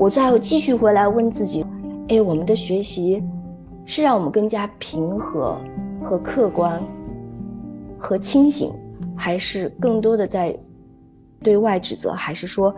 [0.00, 1.62] 我再继续回来问自己，
[2.08, 3.22] 哎，我们的学习
[3.84, 5.60] 是让我们更加平和
[6.02, 6.82] 和客观
[7.98, 8.72] 和清醒，
[9.14, 10.58] 还是更多的在
[11.42, 12.74] 对外指责，还是说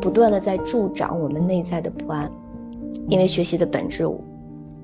[0.00, 2.28] 不断的在助长我们内在的不安？
[3.08, 4.04] 因为学习的本质，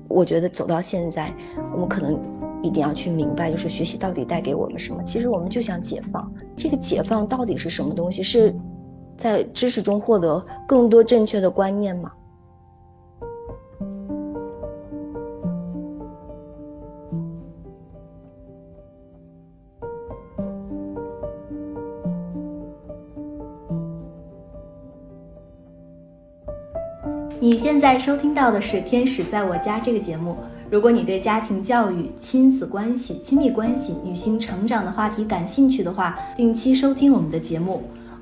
[0.07, 1.35] 我觉得走到现在，
[1.73, 2.17] 我们可能
[2.63, 5.03] 一定要去明白，就是学习到底带给我们什么？
[5.03, 8.23] 其实我们就想解放，这个解放到底是什么东西？
[8.23, 8.55] 是？
[9.17, 12.11] 在知识中获得更多正确的观念吗
[27.39, 30.35] 你现在收听到的是《天使在我家》这个节目。
[30.71, 37.83] 如果你对家庭教育、亲子关系、亲密关系、女性成长的话题感兴趣的话，定期收听我们的节目。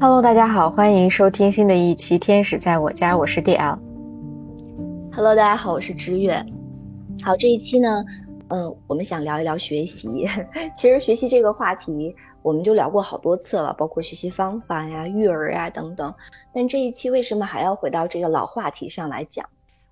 [0.00, 3.76] Hello，大家好，欢迎收听新的一期《天使在我家》，我是 DL。
[5.12, 6.46] Hello，大家好，我是知远。
[7.20, 8.04] 好，这一期呢，
[8.46, 10.24] 嗯，我们想聊一聊学习。
[10.72, 16.14] 其实学习这个话题，我们就聊过好多次了，包括学习方法呀、育儿呀等等。
[16.54, 19.44] 但这一期为什么还要回到这个老话题上来讲？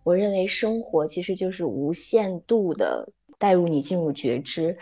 [0.05, 3.09] 我认为生活其实就是无限度的
[3.41, 4.79] 带入你进入觉知。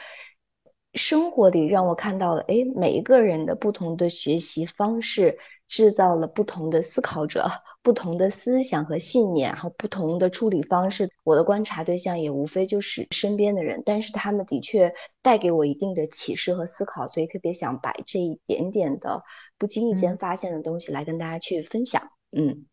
[0.95, 7.48] 生活里让我看到了，哎，每一个人的不同的学习方式，制造了不同的思考者，
[7.83, 11.10] 不同的思想和信念，然后不同的处理方式。
[11.25, 19.25] 我的观察对象也无非就是身边的人，但是他们的确带给我一定的启示和思考，所以特别想把这一点点的
[19.59, 22.10] 不经意间发现的东西来跟大家去分享。
[22.31, 22.66] 嗯，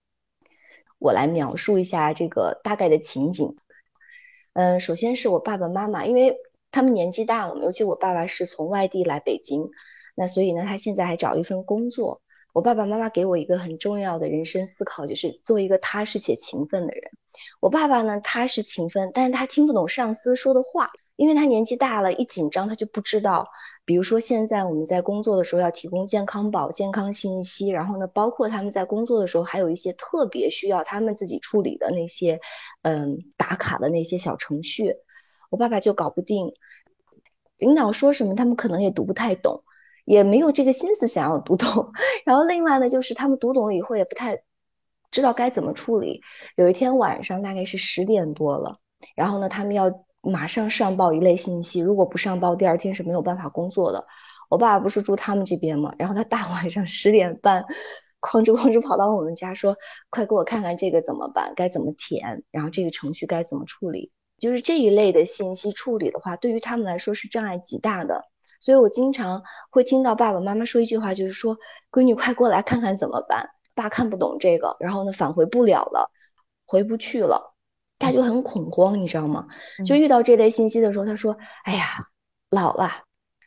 [0.99, 3.55] 我来描述一下这个大概的情景。
[4.53, 6.37] 嗯，首先是我爸爸妈妈，因为。
[6.71, 9.69] 他们年纪大了，尤其我爸爸是从外地来北京，
[10.15, 12.21] 那所以呢，他现在还找一份工作。
[12.53, 17.03] 我爸爸妈妈给我一个很重要的人生思考，就是做一个踏实且勤奋的人。
[17.61, 23.47] 我爸爸呢，踏实勤奋，但是他听不懂上司说的话，因为他年纪大了，一紧张他就不知道。
[23.85, 32.41] 比如说现在我们在工作的时候要提供健康宝、健康信息，然后呢，包括他们在工作的时候还有一些特别需要他们自己处理的那些，
[32.81, 34.97] 嗯，打卡的那些小程序。
[35.51, 36.53] 我爸爸就搞不定，
[37.57, 39.63] 领导说什么他们可能也读不太懂，
[40.05, 41.91] 也没有这个心思想要读懂。
[42.25, 44.41] 然后另外呢，就是他们读懂了以后也不太
[45.11, 46.21] 知道该怎么处理。
[46.55, 48.77] 有一天晚上大概是十点多了，
[49.13, 49.91] 然后呢，他们要
[50.21, 54.07] 马上上报一类信息，如果不上报，第二天是没有办法工作的。
[54.49, 55.93] 我爸爸不是住他们这边吗？
[55.99, 57.65] 然后他大晚上十点半，
[58.21, 59.75] 哐哧哐哧跑到我们家说
[60.09, 61.53] ：“快给我看看这个怎么办？
[61.55, 62.43] 该怎么填？
[62.51, 68.25] 然后这个程序该怎么处理？”就是这一类的信息处理的话，对于他们来说是障碍极大的，
[68.59, 71.57] 所以我经常会听到爸爸妈妈说一句话，就是说
[71.91, 73.51] ：“闺女，快过来看看怎么办？
[73.75, 76.11] 爸看不懂这个，然后呢返回不了了，
[76.65, 77.55] 回不去了。”
[77.99, 79.47] 他就很恐慌，你知道吗？
[79.85, 81.85] 就遇到这类信息的时候，他说：“哎呀，
[82.49, 82.89] 老了。”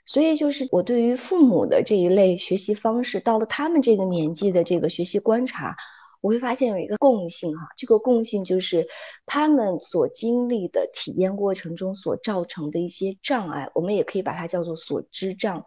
[0.07, 5.77] 所以就是我对于父母的这一类学习方式，到了他们这个年纪的这个学习观察。
[6.25, 8.89] 我会发现有一个共性哈，这个共性就是
[9.27, 15.67] 他们所经历的体验过程中所造成的一些障碍，我们也可以把它叫做所知障。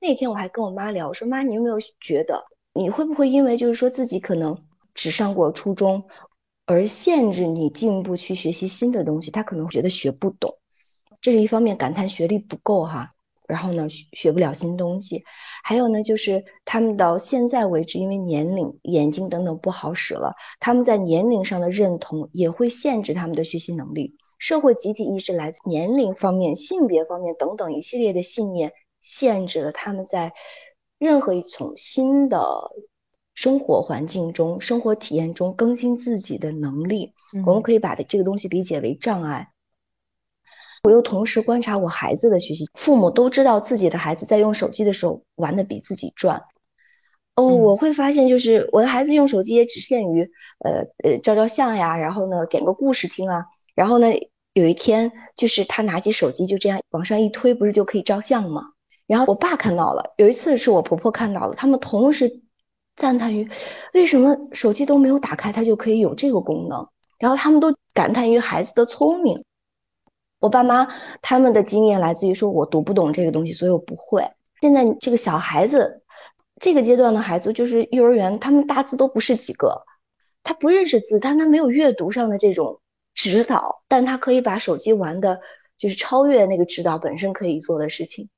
[0.00, 2.42] 那天我还跟我妈聊，我说妈，你有没有觉得
[2.72, 4.64] 你会不会因为就是说自己可能
[4.94, 6.08] 只上过初中，
[6.64, 9.30] 而限制你进一步去学习新的东西？
[9.30, 10.56] 他可能觉得学不懂，
[11.20, 13.12] 这是一方面，感叹学历不够哈。
[13.46, 15.24] 然后呢，学学不了新东西，
[15.62, 24.16] 还有呢，就是他们到现在为止，因为年龄、眼睛等等不好使了，他们在年龄上的认同也会限制他们的学习能力。
[24.38, 30.32] 社会集体意识来自年龄方面、性别方面等等一系列的信念，限制了他们在
[30.98, 32.70] 任何一种新的
[33.34, 37.12] 生活环境中、生活体验中更新自己的能力。
[37.46, 39.48] 我们可以把这个东西理解为障碍。
[40.82, 46.42] 我又同时观察我孩子的学习，父母都知道自己的孩子在用手机的时候玩的比自己转。
[47.34, 50.28] 哦，我会发现就是我的孩子用手机也只限于
[50.64, 53.44] 呃呃照照相呀，然后呢点个故事听啊，
[53.74, 54.08] 然后呢
[54.54, 58.62] 有一天就是他拿起手机就这样往上一推，不是就可以照相吗？
[59.06, 62.40] 然后我爸看到了，有一次是我婆婆看到了，他们同时
[62.96, 63.48] 赞叹于
[63.94, 66.88] 为什么手机都没有打开，它就可以有这个功能，
[67.18, 69.44] 然后他们都感叹于孩子的聪明。
[70.40, 70.88] 我爸妈
[71.22, 74.30] 他们的经验来自于说，我读不懂这个东西，所以我不会。
[74.60, 76.02] 现在这个小孩子，
[76.60, 79.84] 这个阶段的孩子就是幼儿园，他们大字都不是几个，
[80.42, 82.80] 他不认识字，但他没有阅读上的这种
[83.14, 85.40] 指导，但他可以把手机玩的，
[85.76, 88.28] 就是超越那个指导本身可以做的事情。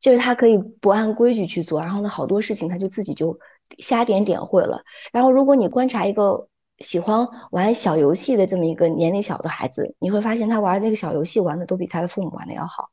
[0.00, 3.40] 就是他可以不按规矩去做，然后呢，好多事情他就自己就
[3.78, 4.82] 瞎点点会了。
[5.12, 6.46] 然后，如果你观察一个
[6.78, 12.90] 喜欢玩小游戏的这么一个年龄小的孩子，你会发现他玩那个小游戏玩的都比他的父母玩的要好。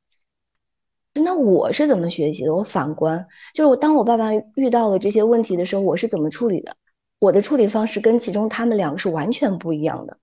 [1.14, 2.54] 那我是怎么学习的？
[2.54, 6.76] 我反观，就是我当我爸爸遇到了这些问题的时候，我是怎么处理的？
[7.20, 10.18] 我的处理方式跟其中他们两个是完全不一样的。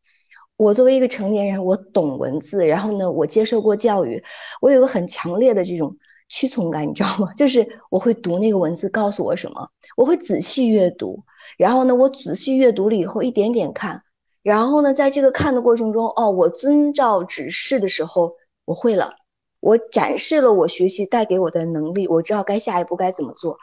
[0.56, 4.22] 我作为一个成年人，我懂文字，然后呢，我接受过教育，
[4.60, 5.96] 我有个很强烈的这种。
[6.32, 7.30] 屈从感，你知道吗？
[7.36, 9.68] 就是我会读那个文字告诉我什么，
[9.98, 11.22] 我会仔细阅读，
[11.58, 14.02] 然后呢，我仔细阅读了以后一点点看，
[14.42, 18.32] 然后呢，在这个看的过程中，哦，我遵照指示的时候，
[18.64, 19.16] 我会了，
[19.60, 23.58] 我展示了我学习带给我的能力，我知道该下一步该怎么做，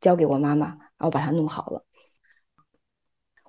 [0.00, 0.66] 交给我妈妈，
[0.98, 1.84] 然后把它弄好了。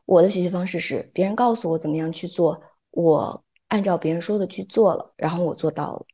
[0.05, 2.61] 我的学习方式是，别人告诉我怎么样去做，
[2.91, 6.05] 我按照别人说的去做了，然后我做到了。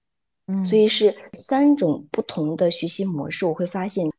[0.64, 3.46] 所以是三种不同的学习模式。
[3.46, 4.10] 我会发现，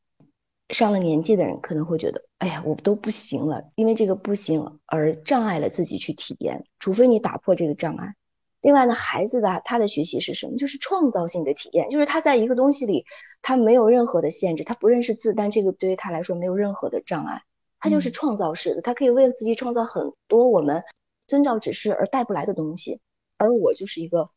[0.69, 6.67] 上了年纪的人可能会觉得，哎呀，我都不行了，因为这个不行而障碍了自己去体验。
[6.79, 8.15] 除非你打破这个障碍。
[8.61, 10.57] 另外呢，孩子的他的学习是什么？
[10.57, 13.07] 就是创造性的体验，就是他在一个东西里，
[13.41, 17.43] 他没有任何的限制，他不认识字，但这个对于他来说没有任何的障碍，
[17.81, 20.85] 他就是创造式的，他可以为了自己创造很多我们
[21.27, 23.01] 遵照指示而带不来的东西。
[23.39, 24.29] 而我就是一个。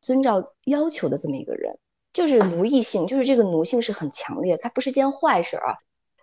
[0.00, 1.78] 遵照要求的这么一个人，
[2.12, 5.78] 就是奴役性，就是这个奴性是很强烈的，它不是件坏事啊。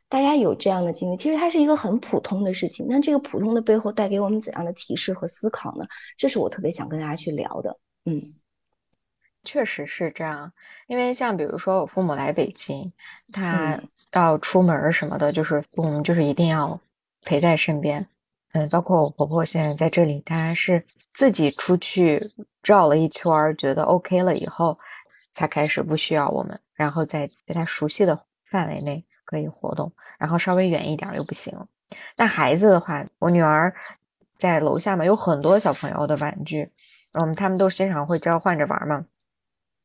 [0.10, 2.86] 大家有这样的经历，其实它是一个很普通的事情。
[2.88, 5.88] 那这个普通的背后带给我们怎样的提示和思考呢？
[6.18, 7.80] 这是我特别想跟大家去聊的。
[8.06, 8.22] 嗯，
[9.44, 10.54] 确实是这样，
[10.86, 12.94] 因为像比如说我父母来北京，
[13.32, 13.82] 他
[14.12, 16.80] 要出门什么的，就是我们就是一定要
[17.24, 18.08] 陪在身边。
[18.52, 20.86] 嗯，包括我婆婆现在在这里，当然是
[21.16, 22.32] 自己出去
[22.64, 24.78] 绕了一圈，觉得 OK 了以后，
[25.34, 31.54] 才开始不需要我们，然后在在他熟悉的范围内可以活动，然后稍微远一点又不行。
[32.18, 33.74] 那孩子的话，我女儿
[34.38, 36.72] 在楼下嘛，有很多小朋友的玩具，
[37.14, 39.06] 嗯，他们都经常会交换着玩嘛。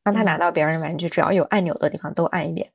[0.03, 2.71] 让他拿到别人的玩具，只要有按钮的地方都按一遍。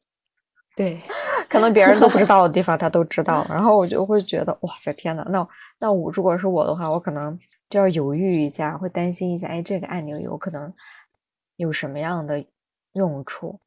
[0.77, 1.01] 对，
[1.49, 3.45] 可能别人都不知道的地方，他都知道。
[3.51, 5.49] 然后我就会觉得，哇塞，天呐，那
[5.79, 7.37] 那我如果是我的话，我可能
[7.75, 10.73] 就要犹豫一下，会担心一下，哎，这个按钮有可能
[11.57, 12.47] 有什么样的
[12.93, 13.59] 用处？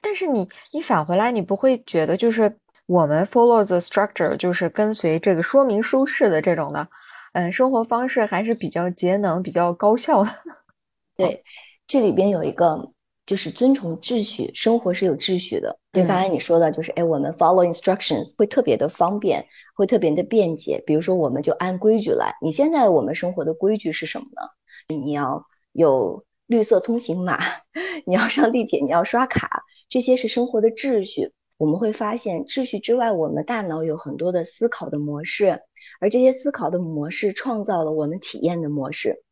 [0.00, 6.86] 但是你你返回来，你不会觉得就是我们 follow the structure，就是跟随这个说明书式的这种的，
[7.32, 10.30] 嗯，生活方式还是比较节能、比较高效的。
[11.18, 11.42] 对，
[11.88, 12.92] 这里边有一个。
[13.26, 15.78] 就是遵从秩序，生活是有秩序的。
[15.92, 20.80] 对，刚才你说的，就是哎，我们 follow instructions 会特别的方便，会特别的便捷。
[20.86, 22.36] 比如说，我们就按规矩来。
[22.40, 24.94] 你现在我们生活的规矩是什么呢？
[24.94, 27.40] 你要有绿色通行码，
[28.06, 31.32] 你要上地铁，你要刷卡，这些是生活的秩序。
[31.56, 35.62] 我们会发现，秩序之外，我们大脑有很多的思考的模式，
[36.00, 39.24] 而这些思考的模式创造了我们体验的模式。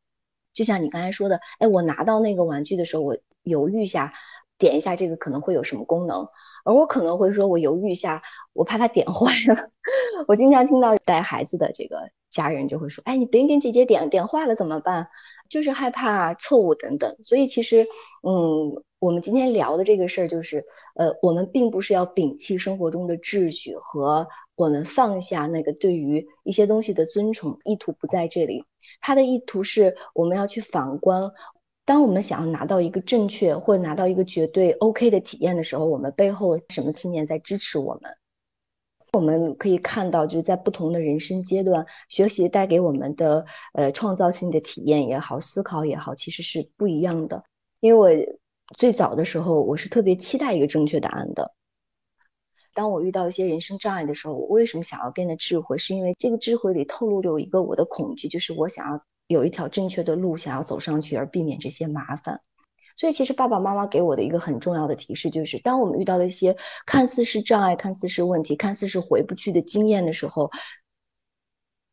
[0.53, 3.17] 就像你刚才说的，哎，我拿到那个玩具的时候，我。
[3.45, 4.13] 犹豫一下，
[4.59, 6.29] 点一下这个可能会有什么功能，
[6.65, 8.23] 而我可能会说，我犹豫一下，
[8.53, 9.71] 我怕他点坏了。
[10.29, 15.09] 我经常听到带孩子的这个家人就会说，哎，你别给姐姐点，点坏了怎么办？
[15.49, 17.17] 就是害怕错误等等。
[17.23, 17.87] 所以其实，
[18.23, 28.65] 嗯，我们今天聊的这个事儿就是，呃，我们并不是要摒弃生活中的秩序和我们放下那个对于一些东西的尊崇，意图不在这里。
[29.01, 31.31] 他的意图是我们要去反观。
[31.89, 38.15] 当我们想要拿到一个正确或者拿到一个绝对 OK 的体验的时候，我们背后什么信念在支持我们？
[39.15, 47.43] 我们可以看到，就是在不同的人生阶段，学习带给我们的呃创造性的体验也好，思考也好，其实是不一样的。
[47.81, 48.39] 因为我
[48.77, 51.55] 最早的时候，我是特别期待一个正确答案的。
[52.75, 55.79] 当我遇到一些人生障碍的时候，我为什么想要变得智慧？
[55.79, 59.03] 是因为这个智慧里透露着一个我的恐惧，就是我想要。
[59.29, 62.41] 有一条正确的路想要走上去，而避免这些麻烦。
[62.97, 70.51] 所以，其实爸爸妈妈给我的一个很重要的提示就是：当我们遇到了一些看似是障碍、看似是问题、看似是回不去的经验的时候，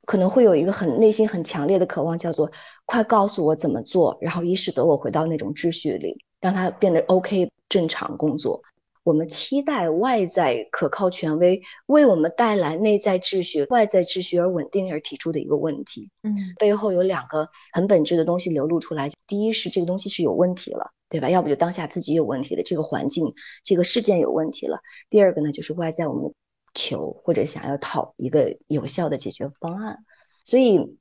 [0.05, 2.51] 可能会有一个很内心很强烈的渴望，叫做
[2.85, 8.63] “快告诉我怎么做”，然后以使得我回到那种秩序里，让它变得 OK、正常工作。
[9.05, 16.09] 我们期待外在可靠权威为我们带来内在秩序、外在秩序而稳定而提出的一个问题。
[16.23, 19.11] 嗯，背后有两个很本质的东西流露出来。
[19.27, 21.29] 第一是这个东西是有问题了，对吧？
[21.29, 23.31] 要不就当下自己有问题的这个环境、
[23.63, 24.79] 这个事件有问题了。
[25.11, 26.33] 第二个呢，就是外在我们
[26.73, 29.99] 求或者想要讨一个有效的解决方案。
[30.43, 30.97] 所以，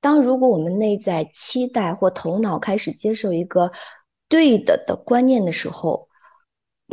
[0.00, 3.72] 当如果我们内在期待或头脑开始接受一个
[4.28, 6.08] 对的的观念的时候，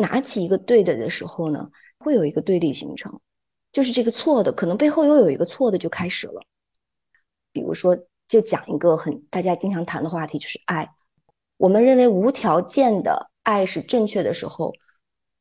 [0.01, 3.21] 拿起一个对的的时候呢，会有一个对立形成，
[3.71, 6.41] 就是这个错的可能背后又有一个错的就开始了。
[7.53, 10.89] 比如说，就讲一个很大家经常谈的话题，就是爱。
[11.57, 14.73] 我们认为无条件的爱是正确的时候，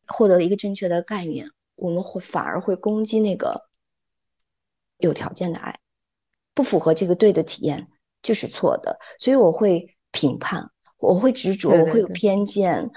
[0.06, 3.68] 获得了一个正确的概念，我们会反而会攻击那个
[4.98, 5.80] 有条件的爱。
[6.52, 7.88] 不符合这个对的体验
[8.22, 12.90] 就是错的，所以我会评判，我会执着，我会有偏见。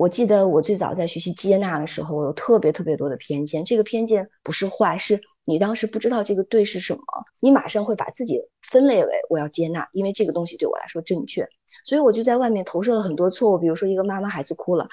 [0.00, 3.66] 我记得我最早在学习接纳的时候，我有特别特别多的偏见。
[3.66, 7.02] 这个偏见不是坏，是你当时不知道这个对是什么，
[7.38, 11.46] 你马上会把自己分类为我要接纳，因为这个东西对我来说正确。
[11.84, 14.88] 所以我就在外面投射了很多错误，比如说一个妈妈孩子哭了，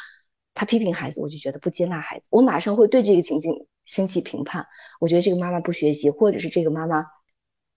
[0.54, 4.68] 她批评孩子，我就觉得不接纳孩子，我马上会对这个情境升起评判。
[5.00, 7.06] 我觉得这个妈妈不学习，或者是这个妈妈。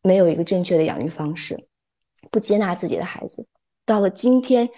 [0.03, 1.69] 没有一个正确的养育方式，
[2.33, 3.47] 不接纳自己的孩子。
[3.85, 4.71] 到了今天，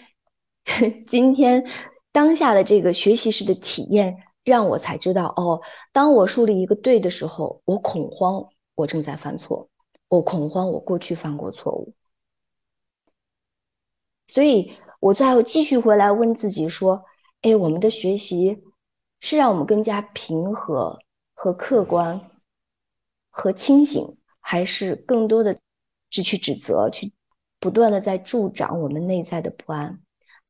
[1.06, 1.64] 今天
[2.12, 9.68] 当下的这个学习式的体验，让我才知道哦，当我树立一个对的时候，我恐慌，我正在犯错，
[10.08, 11.92] 我恐慌，我过去犯过错误。
[14.28, 17.04] 所以，我再继续回来问自己说：，
[17.40, 18.62] 哎，我们的学习
[19.18, 21.00] 是让我们更加平和
[21.34, 22.30] 和客观
[23.30, 24.16] 和清醒。
[24.44, 25.56] 还是更多的
[26.10, 27.12] 只去指责，去
[27.60, 30.02] 不断的在助长我们内在的不安。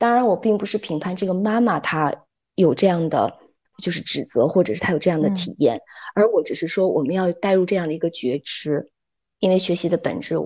[0.02, 2.12] 当然，我并不是评判这个妈妈她
[2.56, 3.38] 有这样的
[3.80, 5.80] 就是指责，或者是她有这样的体验，
[6.16, 8.90] 而我只是说我们要带入这样的一个觉知，
[9.38, 10.36] 因为学习的本质，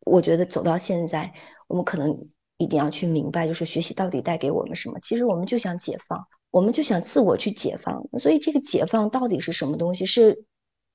[0.00, 1.32] 我觉得走到现在，
[1.66, 4.98] 我们可能一定要去明白，就是学习到底带给我们什么。
[5.00, 8.06] 其实我们就想解放，我们就想自我去解放。
[8.18, 10.04] 所以这个解放到底是什么东西？
[10.04, 10.44] 是？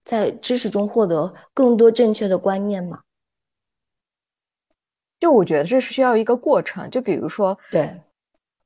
[0.05, 2.99] 在知识中获得更多正确的观念吗？
[5.19, 6.89] 就我觉得这是需要一个过程。
[6.89, 7.91] 就比如说，对，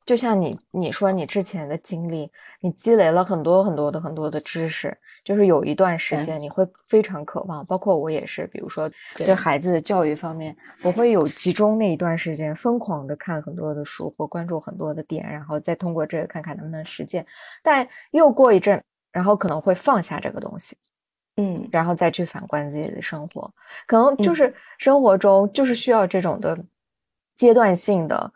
[0.06, 2.32] 就像你你说你之前的经历，
[2.62, 7.66] 你积累了很多很多的很多的知识，就是有一段时间你会非常渴望。
[7.66, 17.26] 包括我也是，比如说对孩子的教育方面，我会有集中那一段时间疯狂的看很多的书或关注很多的点，然后再通过这个看看能不能实践。
[17.64, 20.78] 但又过一阵，然后可能会放下这个东西。
[21.38, 23.52] 嗯，然后再去反观自己的生活，
[23.88, 26.58] 可能就是生活中就是需要这种的
[27.36, 28.32] 阶段性的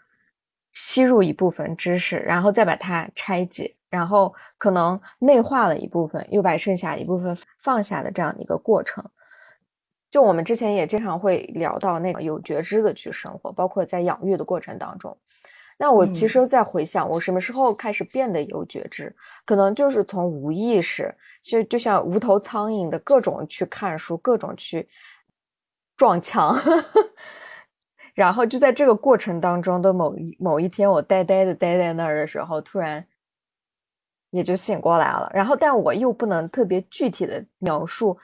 [0.73, 9.03] 吸入一部分知识，然后再把它拆解，然后可能内化了一部分，又把剩下一部分放下的这样的一个过程。
[10.09, 15.15] 就我们之前也经常会聊到那个有觉知的去生活，包括在养育的过程当中。
[15.79, 19.15] 那我其实，在回想我什么时候开始变得有觉知，
[19.45, 24.89] 可能就是从无意识，其实就像无头苍蝇的各种去看书，各种去
[25.95, 26.55] 撞墙，
[28.15, 33.05] 然后就在这个过程当中的某一某一天，我呆呆的待在那儿的时候，突然
[34.31, 35.29] 也就醒过来了。
[35.31, 38.17] 然后，但我又不能特别具体的描述，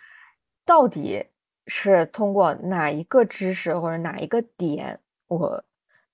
[0.65, 1.23] 到底
[1.67, 5.63] 是通过哪一个知识或者哪一个点，我。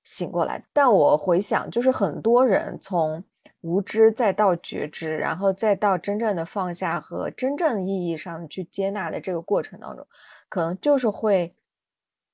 [0.10, 3.24] 醒过来，但我回想，就是很多人从
[3.62, 10.08] 无知再到觉知，然后再到真正的放下和真正意义上去接纳的这个过程当中，
[10.50, 11.54] 可能就是会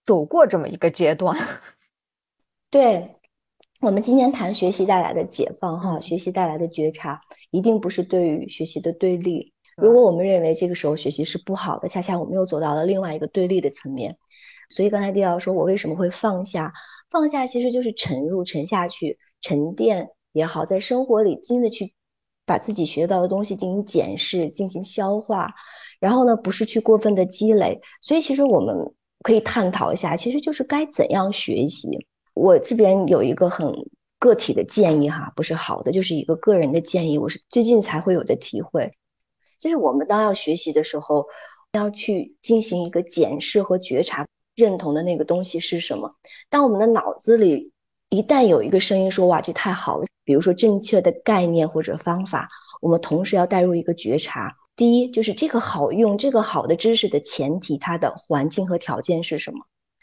[0.05, 1.37] 走过这么一个阶段。
[2.71, 3.17] 对
[3.81, 7.19] 我们今天谈学习带来的解放，哈，学习带来的觉察，
[7.51, 9.53] 一定不是对于学习的对立。
[9.75, 14.17] 如果我们认为这个时候学习是不好的，恰恰我们又走到了另外一个对立的层面。
[14.69, 16.73] 所以刚才迪奥说，我为什么会放下？
[17.15, 21.93] 放下其实就是沉入、沉下去、沉淀也好，在生活里真的去
[22.45, 25.53] 把自己学到的东西进行检视、进行消化，
[26.01, 27.79] 然后呢，不是去过分的积累。
[28.01, 28.75] 所以其实我们
[29.23, 31.87] 可以探讨一下，其实就是该怎样学习。
[32.33, 33.73] 我这边有一个很
[34.19, 37.17] 个体的建议哈，不是好的，就是一个个人的建议。
[37.17, 38.91] 我是最近才会有的体会，
[39.57, 41.27] 就是我们当要学习的时候，
[41.71, 44.27] 要去进行一个检视和觉察。
[44.55, 46.15] 认同的那个东西是什么？
[46.49, 47.71] 当我们的脑子里
[48.09, 52.49] 一旦有一个声音说“哇，这太好了”，比如说正确的概念或者方法，
[52.81, 54.55] 我们同时要带入一个觉察。
[54.75, 59.59] 第一，就是这个好用、这个好的知识的前提，它的环境和条件是什么？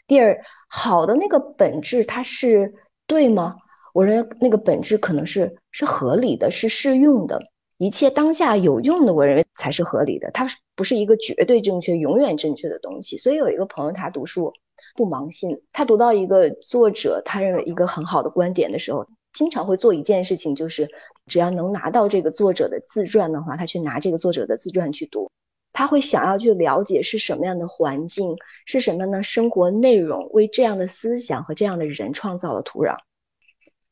[0.07, 2.73] 第二，好的那个本质它是
[3.07, 3.57] 对吗？
[3.93, 7.39] 我认为那个本质可能是是合理的，是适用的，
[7.83, 10.31] 一切当下有用的，我认为才是合理的。
[10.31, 13.17] 它不是一个绝对正确、永远正确的东西。
[13.17, 14.53] 所以有一个朋友，他读书
[14.95, 20.87] 不盲信，他读到一个作者他认为一个很好的观点的时候，经常会做一件事情，就是
[21.25, 25.29] 只要能拿到这个作者的自传的话，他去拿这个作者的自传去读。
[25.73, 32.95] 他会想要去了解是什么样的环境，是什么样的生活内容，为这样的思想和这样的人创造了土壤。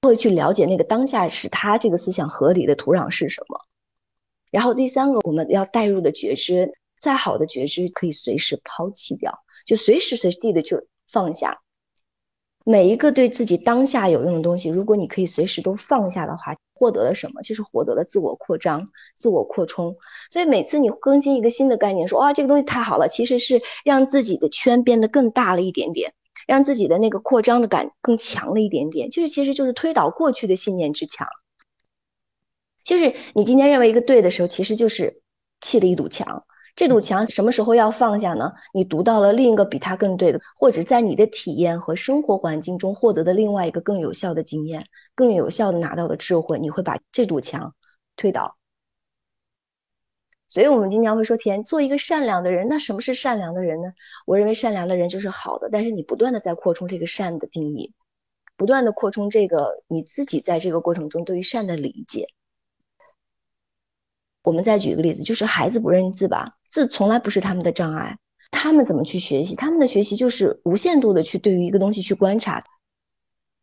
[0.03, 3.59] 会去了解那个当下使他这个思想合理的土壤是什么。
[4.51, 10.77] 然后第三个，我们要带入的觉知，再好的觉知可以随时抛弃掉，就随时随地的去
[11.07, 11.61] 放下。
[12.63, 16.55] 每一个对自己当下有用的东西，如果你可以随时都放下的话。
[16.73, 17.43] 获得了什么？
[17.43, 19.95] 就是获得了自我扩张、自我扩充。
[20.31, 26.15] 所以每次你更新一个新的概念，说哇这个东西太好了，其实是让自己的圈变得更大了一点点，
[26.47, 29.11] 让自己的那个扩张的感更强了一点点。
[29.11, 31.27] 就是其实就是推倒过去的信念之墙。
[32.83, 35.21] 就是你今天认为一个对的时候，其实就是
[35.59, 36.45] 砌了一堵墙。
[36.73, 38.53] 这堵墙什么时候要放下呢？
[38.73, 47.75] 你读到了另一个比它更对的，或者在你的体验和生活环境中获得的另外一个更有效的经验，更有效的拿到的智慧，你会把这堵墙
[48.15, 48.57] 推倒。
[50.47, 52.67] 所以，我们经常会说，田做一个善良的人。
[52.69, 53.93] 那什么是善良的人呢？
[54.25, 57.93] 我认为善良的人就是好的，但是你不断的在扩充这个善的定义，
[58.55, 62.27] 不断的扩充这个你自己在这个过程中对于善的理解。
[64.43, 68.17] 我们再举一个例子，就是孩子不认字吧，字从来不是他们的障碍，
[68.49, 69.55] 他们怎么去学习？
[69.55, 72.63] 他们的学习就是无限度的去对于一个东西去观察，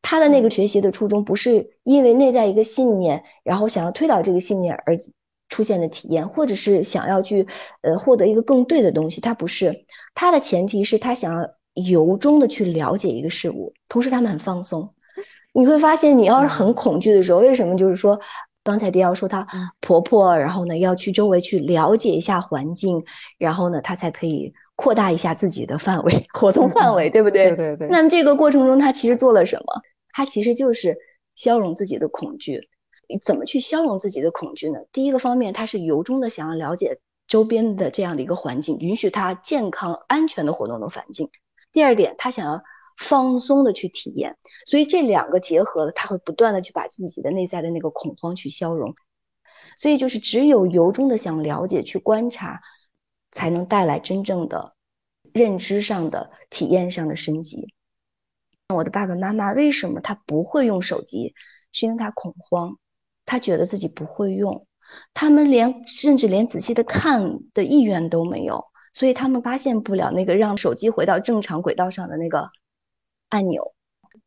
[0.02, 4.96] 他的那个学习的初衷不是因为内在一个信念，然后想要推导这个信念而
[5.48, 7.48] 出现的体验，或者是想要去
[7.82, 14.94] 呃获得一个更对的东西，他不是，他的前提是他想要由衷的去了解一个事物，同时他们很放松，
[15.52, 18.20] 你会发现你要是很恐惧的时候，为什么就是说？
[18.68, 19.46] 刚才迪奥说她
[19.80, 23.02] 婆婆，然后呢要去周围去了解一下环境，
[23.38, 27.48] 然后呢她才可以扩大一下自己的范围活动范围，对不对？
[27.48, 27.88] 对对对。
[27.88, 29.80] 那么这个过程中，她其实做了什么？
[30.12, 30.98] 她其实就是
[31.34, 32.68] 消融自己的恐惧。
[33.24, 34.80] 怎么去消融自己的恐惧呢？
[34.92, 41.30] 第一个方面，她是由衷的想要了解周边的这样的一个环境，允许她健康安全的活动的环境。
[41.72, 42.62] 第二点，她想要。
[42.98, 48.92] 放松的去体验，所以这两个结合，他会不断的去把自己的内在的那个恐慌去消融，
[49.76, 52.60] 所以就是只有由衷的想了解、去观察，
[53.30, 54.74] 才能带来真正的
[55.32, 57.72] 认知上的、体验上的升级。
[58.74, 61.34] 我的爸爸妈妈为什么他不会用手机？
[61.70, 62.78] 是因为他恐慌，
[63.24, 64.66] 他觉得自己不会用，
[65.14, 72.50] 他们连甚至连仔细的看的意愿都没有，所以他们发现不了那个让手机回到正常轨道上的那个。
[73.28, 73.74] 按钮，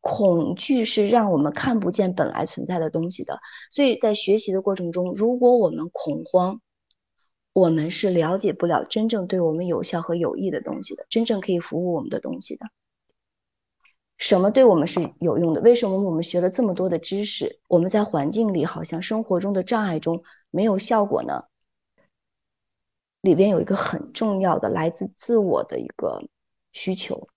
[0.00, 3.40] 恐惧是让我们看不见本来存在的东西的。
[3.70, 6.60] 所以在学习的过程中，如果我们恐慌，
[7.52, 12.66] 我们是了解不了真正对我们有效和有益的东西的，真正可以服务我们的东西的。
[14.18, 15.60] 什么对我们是有用的？
[15.62, 21.44] 为什么我们学了这么多的知识，我们在环境里好像生活中的障碍中没有效果呢？
[23.20, 26.22] 里边有一个很重要的来自自我的一个
[26.72, 27.28] 需求。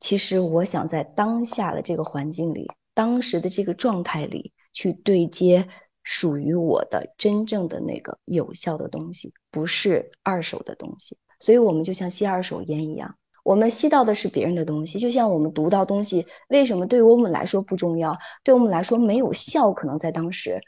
[0.00, 5.68] 其实我想在当下的这个环境里，当时的这个状态里，去对接
[6.02, 11.16] 属于我的真正的那个有效的东西，不是二手的东西。
[11.40, 14.98] 所以，我们就像吸二手烟一样，我们吸到的是别人的东西。
[14.98, 18.18] 就像我们读到东西，为什么对于我们来说不重要？
[18.42, 19.72] 对我们来说没有效？
[19.72, 20.60] 可能在当时，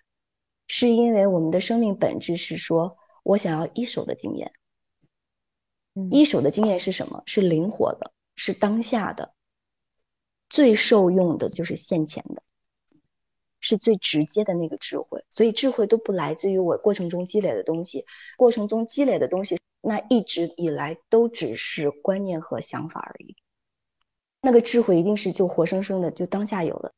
[0.67, 4.53] 是因为我们的生命本质是说，我想要一手的经验。
[6.11, 7.23] 一手的经验是什么？
[7.27, 8.13] 是灵活的。
[8.43, 9.35] 是当下的
[10.49, 12.43] 最受用的，就是现前的，
[13.61, 15.23] 是最直接的那个智慧。
[15.29, 18.07] 所以智慧都不来自于我过程中积累的东西，
[18.39, 23.37] 过程中积累的东西，那一直以来都只是观念和想法而已。
[24.41, 26.93] 那个智慧一定是就活生生的，就当下有了。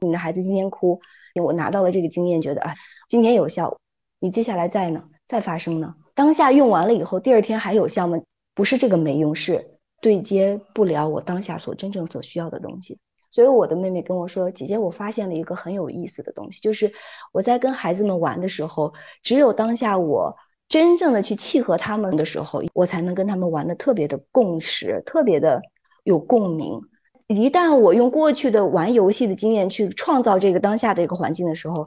[0.00, 1.00] 你的孩子今天哭，
[1.40, 2.74] 我拿到了这个经验，觉得啊，
[3.08, 3.78] 今天有效。
[4.18, 5.94] 你接下来再呢，再发生呢？
[6.14, 8.18] 当下用完了以后，第二天还有效吗？
[8.54, 9.78] 不是这个没用，是。
[10.00, 12.98] 对接不了我当下所真正所需要的东西，
[13.30, 16.92] 所以我的妹妹跟我说：“姐姐，我发现了一个很有意思的东西，就是
[17.32, 20.36] 我在跟孩子们玩的时候，只有当下我
[20.68, 25.60] 真正的去契合他们的时候，我才能跟他们玩的特别的共识，特别的
[26.02, 26.80] 有共鸣。
[27.28, 31.86] 一旦我用过去的玩游戏的经验去创造这个当下的一个环境的时候，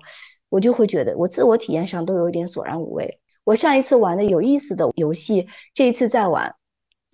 [0.50, 3.20] 我就会觉得我自我体验上都有一点索然无味。
[3.44, 6.56] 我上一次玩的有意思的游戏，这一次再玩。”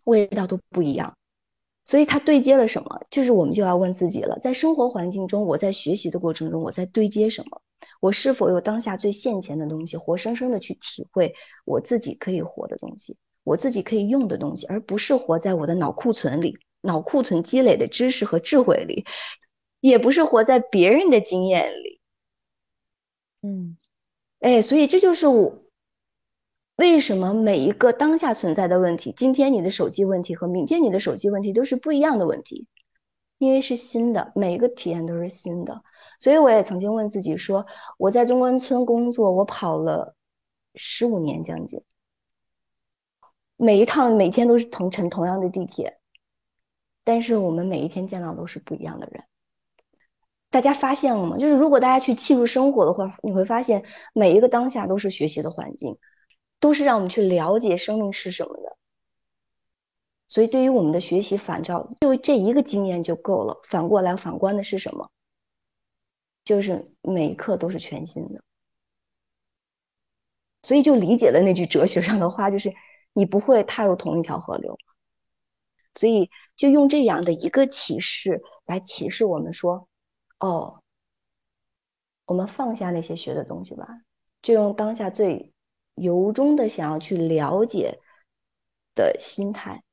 [0.05, 1.17] 味道都不一样，
[1.85, 3.01] 所以它对接了什么？
[3.09, 7.61] 就是我们就要问自己了，在生活环境中，我在学习的过程中，我在对接什么？
[8.01, 11.35] 我是否有当下最现前的东西，活生生的去体会
[11.65, 19.05] 我自己可以活的东西，我自己可以用的东西，而不是活在我的脑库存里，脑库存积累的知识和智慧里，
[19.79, 21.99] 也不是活在别人的经验里。
[23.41, 23.77] 嗯，
[24.39, 25.63] 哎，所以这就是我
[26.79, 32.67] 为什么每一个当下存在的问题，今天你的手机问题和明天你的手机问题都是不一样的问题。
[33.37, 35.81] 因为是新的，每一个体验都是新的，
[36.21, 37.65] 所以我也曾经问自己说：
[37.97, 40.15] 我在中关村工作，我跑了
[40.73, 41.81] 十五年将近，
[43.57, 45.99] 每一趟每天都是同乘同样的地铁，
[47.03, 49.25] 但是我们每一天见到都是不一样的人。
[50.49, 51.37] 大家发现了吗？
[51.37, 55.97] 就是如果大家去记录生活的话，你会发现每一个当下都是学习的环境，
[56.59, 58.77] 都是让我们去了解生命是什么的。
[60.27, 63.59] 所以，对于我们的学习反照，就这一个经验就够了。
[63.63, 65.09] 反过来，反观的是什么？
[66.43, 68.43] 就是每一刻都是全新的。
[70.61, 72.73] 所以，就理解了那句哲学上的话，就是
[73.13, 74.77] 你不会踏入同一条河流。
[75.95, 79.87] 所以，就用这样的一个启示来启示我们说：
[80.39, 80.83] 哦，
[82.25, 83.87] 我们放下那些学的东西吧，
[84.43, 85.51] 就用当下最
[85.99, 87.99] 由衷的想要去了解
[88.95, 89.83] 的心态。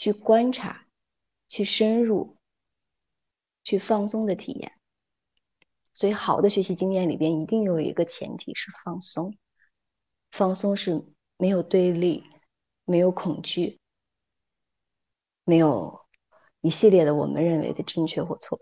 [0.00, 0.86] 去观察，
[1.48, 2.36] 去深入，
[3.64, 4.78] 去放松的体验。
[5.92, 9.36] 所以，好的学习经验里边一定有一个前提是放松。
[10.30, 11.04] 放松是
[11.36, 12.22] 没有对立，
[12.84, 13.80] 没有恐惧，
[15.42, 16.06] 没有
[16.60, 18.60] 一系列的我们认为的正确或错。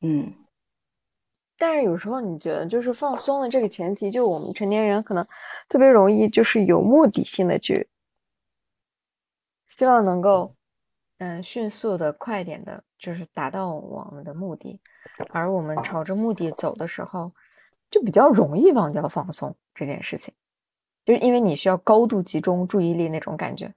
[0.00, 0.46] 嗯。
[1.60, 5.22] 但是有时候你觉得，就是放松的这个前提，就我们成年人可能
[5.68, 7.86] 特别容易，就是有目的性的去
[9.68, 10.54] 希望能够，
[11.18, 14.80] 嗯，迅速的、快点的，就是达到我们的目的。
[15.28, 17.30] 而我们朝着目的走的时候，
[17.90, 20.32] 就比较容易忘掉放松这件事情，
[21.04, 23.74] 就是因为你需要高度集中注意力那种感觉，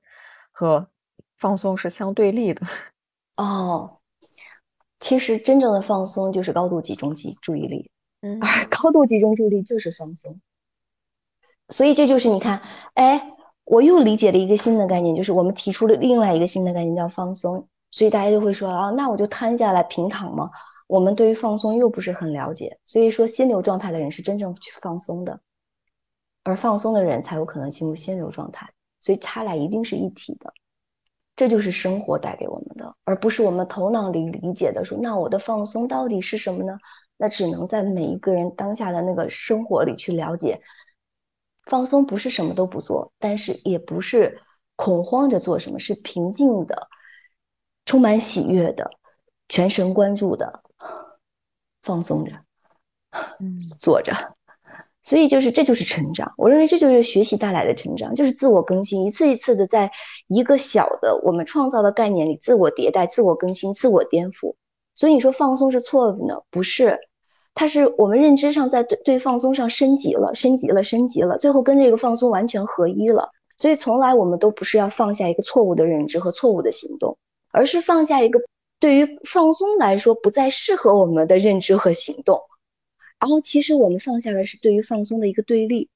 [0.53, 0.87] 和
[1.37, 2.65] 放松是相对立的。
[3.35, 3.99] 哦。
[5.03, 10.39] 其实真正的放松就是高度集中集注意力，嗯，而高度集中注意力就是放松。
[11.67, 12.61] 所以这就是你看，
[12.93, 13.33] 哎，
[13.65, 17.67] 我又理解了一个新的概念，就是我们提出了另外一个新的概念叫放松。
[17.91, 20.51] 所以大家就会说啊，那我就瘫下来平躺嘛？
[20.87, 25.41] 我们对于放松又不是很了解，所以说心流状态的人是真正去放松的，
[26.43, 30.53] 而放松的人才有可能进入心流状态，所以他俩一定是一体的。
[31.35, 34.85] 这就是生活带给我们的，而不是我们头脑里理解的。
[34.85, 36.77] 说那我的放松到底是什么呢？
[37.17, 40.61] 那只能在每一个人当下的那个生活里去了解。
[41.65, 44.41] 放松不是什么都不做，但是也不是
[44.75, 46.89] 恐慌着做什么，是平静的、
[47.85, 48.91] 充满喜悦的、
[49.47, 50.61] 全神贯注的
[51.81, 52.33] 放松着，
[53.39, 54.13] 嗯，坐着。
[55.03, 56.33] 所以就是，这就是成长。
[56.37, 59.91] 我认为这就是学习带来的成长，就是自我更新，一次一次的在
[60.29, 64.55] 一个小的我们创造的概念里自我迭代、自我更新、自我颠覆。
[64.95, 66.41] 所以你说放松是错的呢？
[66.49, 66.99] 不是，
[67.53, 73.31] 它是我们认知上在对对放松上升级了、升级了、升级了，最后跟这个放松完全合一了。
[73.57, 77.17] 所以从来我们都不是要放下一个错误的认知和错误的行动，
[77.51, 78.39] 而是放下一个
[78.79, 82.39] 对于放松来说不再适合我们的认知和行动。
[83.23, 85.87] 然后，其实我们放下的是对于放松的一个对立，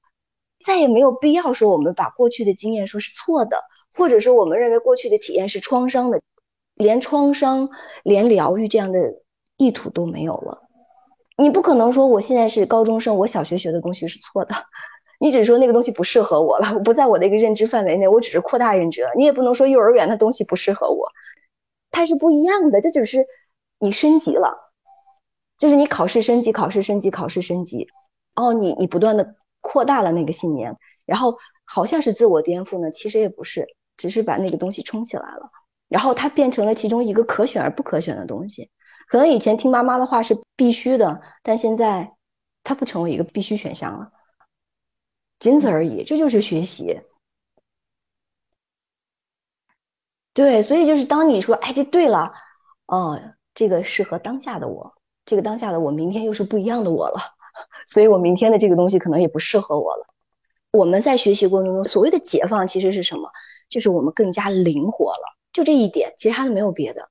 [0.64, 3.64] 再也没有必要说我们把过去的经验说是错的，
[3.94, 6.22] 或者说我们认为过去的体验是创伤的，
[6.74, 7.68] 连创伤、
[8.02, 9.20] 连疗愈这样的
[9.58, 10.62] 意图都没有了。
[11.36, 14.54] 你不可能说我现在是高中生，我小学学的东西是错的，
[15.20, 19.10] 你只是说那个东西不适合我了，我不在我的一个认知范围内，我只是扩大认知了。
[19.16, 21.12] 你也不能说幼儿园的东西不适合我，
[21.90, 23.26] 它是不一样的，这只是
[23.78, 24.67] 你升级了。
[25.58, 27.88] 就是你考试升级，考试升级，考试升级，
[28.34, 33.66] 哦你你不断的扩大了那个信念，然后好像是自我颠覆呢，其实也不是，
[33.96, 35.50] 只是把那个东西冲起来了，
[35.88, 38.70] 然后它变成了其中一个可选而不可选的东西。
[39.08, 42.14] 可能以前听妈妈的话是必须的，但现在
[42.62, 44.12] 它不成为一个必须选项了，
[45.38, 46.04] 仅此而已。
[46.04, 47.00] 这就是学习。
[50.34, 52.32] 对，所以就是当你说，哎，这对了，
[52.86, 53.18] 哦，
[53.54, 54.94] 这个适合当下的我。
[55.28, 57.20] 这个当下的我，明天又是不一样的我了，
[57.86, 60.06] 所以我明天的这个东西可能也不适合我了。
[60.70, 63.30] 我们在学习过程中，所谓的解放其实是什么？
[63.68, 67.10] 就是我们更加灵活了，就这一点，其他的没有别的。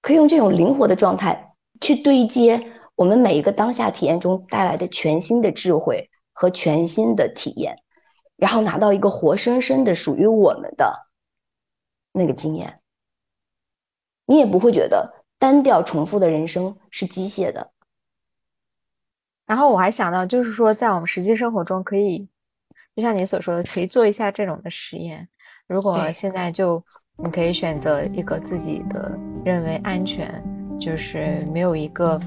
[0.00, 7.82] 可以用这种灵活的状态去对接我们每一个当下体验中带来的全新的智慧和全新的体验，
[8.36, 11.08] 然后拿到一个活生生的属于我们的
[12.12, 12.80] 那个经验，
[14.26, 17.72] 你也不会觉得单调重复的人生是机械的。
[19.46, 22.28] 然后我还想到，就是说在我们实际生活中，可以
[22.94, 25.26] 就像你所说的，可以做一下这种的实验。
[25.66, 26.80] 如果现在就
[27.16, 30.30] 你可以选择一个自己的认为安全，
[30.78, 32.20] 就是没有一个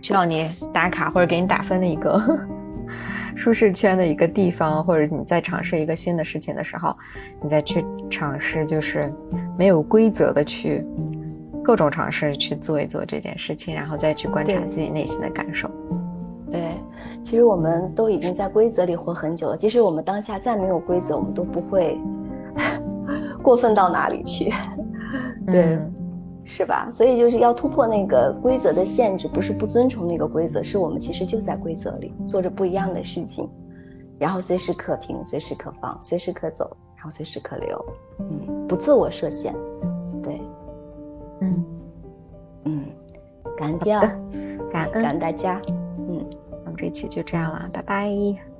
[0.00, 2.18] 需要你打卡或者给你打分的一个。
[3.34, 6.94] 舒适圈的一个地方，或者你在尝试一个新的事情的时候，
[7.42, 9.10] 你再去尝试，就是
[9.56, 10.84] 没有规则的去
[11.62, 15.70] 各种尝试去做一做这件事情，然后再去观察自己内心的感受。
[16.50, 16.72] 对，
[17.22, 21.98] 其实我们都已经在规则里活很久了，即使我们当下再没有规则，我们都不会
[23.42, 24.52] 过分到哪里去。
[25.50, 25.78] 对。
[26.44, 26.88] 是吧？
[26.90, 33.48] 所以就是要突破那个规则的限制，不是不遵从那个规则，是我们其实就在规则里做着不一样的事情，
[34.18, 37.84] 然后随时可停，随时可放，随时可走，然后随时可留，
[38.18, 39.54] 嗯，不自我设限，
[43.62, 44.00] 感恩第二，
[44.72, 45.02] 感恩。
[45.04, 45.62] 感恩大家，
[46.08, 46.28] 嗯，
[46.64, 48.51] 那么这期就这样了，拜拜。